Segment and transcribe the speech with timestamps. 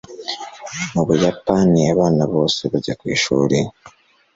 [0.93, 3.57] Mu Buyapani, abana bose bajya ku ishuri.